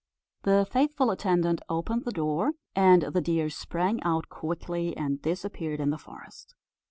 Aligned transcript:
The 0.41 0.67
faithful 0.67 1.11
attendant 1.11 1.61
opened 1.69 2.05
the 2.05 2.11
door, 2.11 2.53
and 2.75 3.03
the 3.03 3.21
deer 3.21 3.51
sprang 3.51 4.01
out 4.01 4.29
quickly, 4.29 4.97
and 4.97 5.21
disappeared 5.21 5.79
in 5.79 5.91
the 5.91 5.99
forest. 5.99 6.55